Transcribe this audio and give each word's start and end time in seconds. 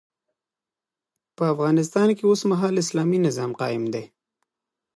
په 1.35 1.43
افغانستان 1.53 2.07
کي 2.17 2.23
اوسمهال 2.27 2.73
اسلامي 2.83 3.19
نظام 3.27 3.51
قايم 3.61 3.83
دی 3.93 4.03